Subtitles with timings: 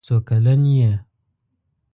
[0.05, 0.91] څو کلن یې.